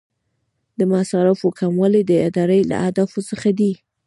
د 0.77 0.81
مصارفو 0.93 1.47
کموالی 1.59 2.01
د 2.05 2.11
ادارې 2.27 2.59
له 2.69 2.75
اهدافو 2.85 3.19
څخه 3.29 3.49
دی. 3.59 3.71